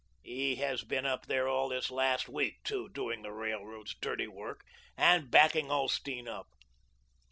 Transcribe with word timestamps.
He 0.23 0.55
has 0.55 0.83
been 0.83 1.05
up 1.05 1.27
there 1.27 1.47
all 1.47 1.69
this 1.69 1.91
last 1.91 2.27
week, 2.27 2.63
too, 2.63 2.89
doing 2.89 3.21
the 3.21 3.31
railroad's 3.31 3.93
dirty 4.01 4.27
work, 4.27 4.65
and 4.97 5.29
backing 5.29 5.69
Ulsteen 5.69 6.27
up. 6.27 6.47